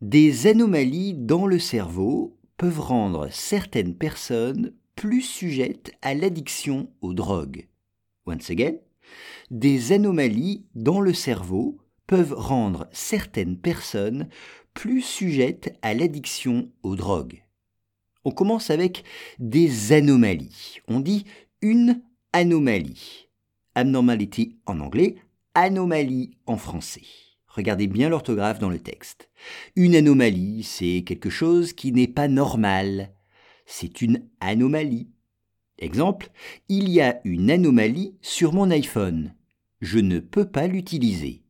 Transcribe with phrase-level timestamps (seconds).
[0.00, 7.68] Des anomalies dans le cerveau peuvent rendre certaines personnes plus sujettes à l'addiction aux drogues.
[8.26, 8.74] Once again,
[9.50, 14.28] des anomalies dans le cerveau peuvent rendre certaines personnes
[14.72, 17.44] plus sujettes à l'addiction aux drogues.
[18.24, 19.04] On commence avec
[19.38, 20.78] des anomalies.
[20.88, 21.24] On dit
[21.62, 23.28] une anomalie.
[23.74, 25.16] Abnormality en anglais,
[25.54, 27.02] anomalie en français.
[27.54, 29.30] Regardez bien l'orthographe dans le texte.
[29.76, 33.12] Une anomalie, c'est quelque chose qui n'est pas normal.
[33.64, 35.08] C'est une anomalie.
[35.78, 36.30] Exemple,
[36.68, 39.34] il y a une anomalie sur mon iPhone.
[39.80, 41.44] Je ne peux pas l'utiliser.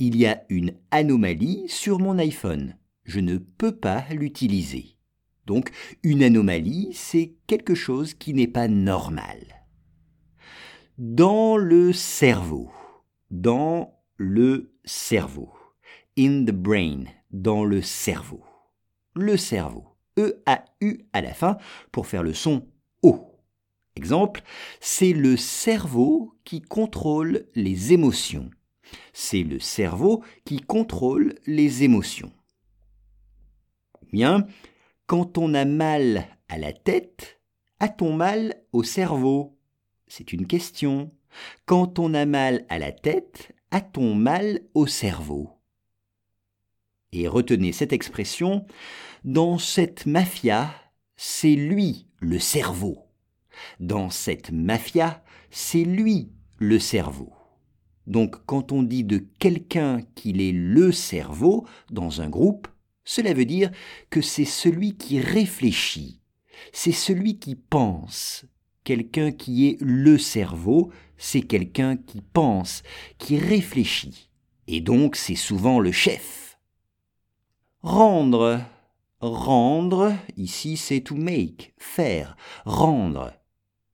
[0.00, 2.76] Il y a une anomalie sur mon iPhone.
[3.04, 4.96] Je ne peux pas l'utiliser.
[5.46, 5.70] Donc,
[6.02, 9.64] une anomalie, c'est quelque chose qui n'est pas normal.
[10.98, 12.68] Dans le cerveau.
[13.30, 15.52] Dans le cerveau.
[16.18, 17.04] In the brain.
[17.30, 18.42] Dans le cerveau.
[19.14, 19.84] Le cerveau.
[20.18, 21.58] E-A-U à la fin
[21.92, 22.66] pour faire le son
[23.02, 23.36] O.
[23.96, 24.42] Exemple,
[24.80, 28.50] c'est le cerveau qui contrôle les émotions.
[29.12, 32.32] C'est le cerveau qui contrôle les émotions.
[34.12, 34.46] Bien,
[35.06, 37.40] quand on a mal à la tête,
[37.80, 39.58] a-t-on mal au cerveau?
[40.06, 41.10] C'est une question.
[41.64, 45.50] Quand on a mal à la tête, a-t-on mal au cerveau?
[47.12, 48.66] Et retenez cette expression,
[49.24, 50.70] dans cette mafia,
[51.16, 53.06] c'est lui le cerveau.
[53.80, 57.32] Dans cette mafia, c'est lui le cerveau.
[58.06, 62.68] Donc quand on dit de quelqu'un qu'il est le cerveau dans un groupe,
[63.04, 63.70] cela veut dire
[64.10, 66.20] que c'est celui qui réfléchit,
[66.72, 68.44] c'est celui qui pense.
[68.86, 72.84] Quelqu'un qui est le cerveau, c'est quelqu'un qui pense,
[73.18, 74.30] qui réfléchit.
[74.68, 76.56] Et donc c'est souvent le chef.
[77.82, 78.60] Rendre.
[79.18, 83.32] Rendre, ici c'est to make, faire, rendre.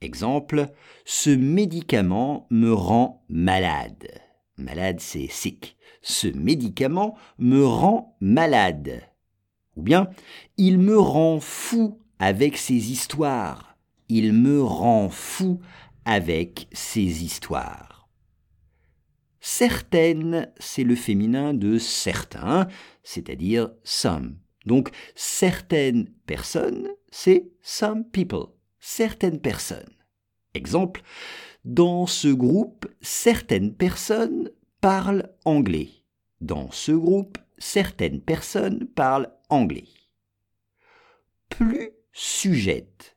[0.00, 0.66] Exemple,
[1.04, 4.08] ce médicament me rend malade.
[4.56, 5.76] Malade, c'est sick.
[6.02, 9.02] Ce médicament me rend malade.
[9.76, 10.10] Ou bien,
[10.56, 13.69] il me rend fou avec ses histoires.
[14.10, 15.60] Il me rend fou
[16.04, 18.08] avec ses histoires.
[19.40, 22.68] Certaines, c'est le féminin de certains,
[23.02, 24.36] c'est-à-dire some.
[24.66, 28.48] Donc, certaines personnes, c'est some people
[28.80, 29.94] certaines personnes.
[30.54, 31.02] Exemple,
[31.64, 34.50] dans ce groupe, certaines personnes
[34.80, 35.90] parlent anglais.
[36.40, 39.88] Dans ce groupe, certaines personnes parlent anglais.
[41.50, 43.16] Plus sujette.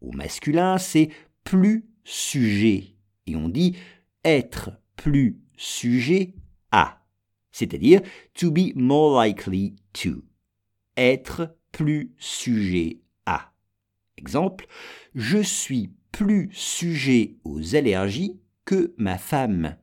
[0.00, 1.10] Au masculin, c'est
[1.44, 2.94] plus sujet.
[3.26, 3.76] Et on dit
[4.24, 6.34] être plus sujet
[6.70, 7.04] à.
[7.52, 8.00] C'est-à-dire
[8.34, 10.22] to be more likely to.
[10.96, 13.00] Être plus sujet
[14.20, 14.66] Exemple,
[15.14, 19.78] je suis plus sujet aux allergies que ma femme.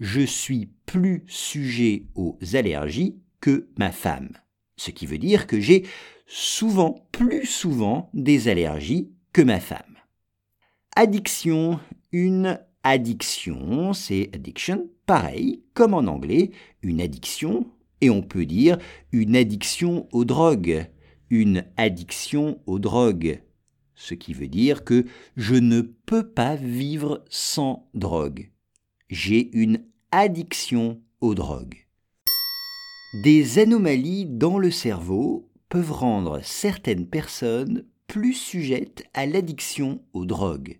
[0.00, 4.30] Je suis plus sujet aux allergies que ma femme.
[4.78, 5.84] Ce qui veut dire que j'ai
[6.26, 9.98] souvent, plus souvent, des allergies que ma femme.
[10.96, 11.78] Addiction,
[12.12, 16.52] une addiction, c'est addiction, pareil, comme en anglais,
[16.82, 17.66] une addiction,
[18.00, 18.78] et on peut dire
[19.12, 20.86] une addiction aux drogues,
[21.28, 23.42] une addiction aux drogues
[23.94, 25.04] ce qui veut dire que
[25.36, 28.50] je ne peux pas vivre sans drogue.
[29.08, 31.86] J'ai une addiction aux drogues.
[33.22, 40.78] Des anomalies dans le cerveau peuvent rendre certaines personnes plus sujettes à l'addiction aux drogues.